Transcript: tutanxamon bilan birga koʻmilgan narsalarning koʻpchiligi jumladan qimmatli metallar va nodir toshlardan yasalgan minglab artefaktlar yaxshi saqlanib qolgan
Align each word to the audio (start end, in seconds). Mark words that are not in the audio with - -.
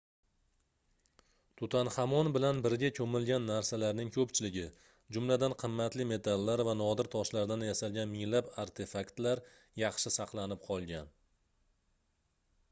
tutanxamon 1.59 2.29
bilan 2.37 2.61
birga 2.67 2.89
koʻmilgan 2.99 3.45
narsalarning 3.49 4.09
koʻpchiligi 4.15 4.63
jumladan 5.19 5.55
qimmatli 5.65 6.07
metallar 6.13 6.65
va 6.69 6.75
nodir 6.81 7.11
toshlardan 7.19 7.67
yasalgan 7.69 8.11
minglab 8.17 8.51
artefaktlar 8.67 9.43
yaxshi 9.85 10.15
saqlanib 10.19 10.67
qolgan 10.73 11.13